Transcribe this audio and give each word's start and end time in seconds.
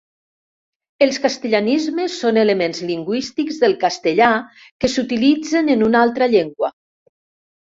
Els 1.05 1.19
castellanismes 1.25 2.15
són 2.21 2.39
elements 2.43 2.81
lingüístics 2.93 3.61
del 3.65 3.77
castellà 3.85 4.31
que 4.63 4.91
s'utilitzen 4.95 5.71
en 5.77 5.89
una 5.91 6.03
altra 6.07 6.33
llengua. 6.35 6.75